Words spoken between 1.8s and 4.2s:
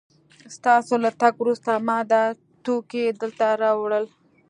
ما دا توکي دلته راوړل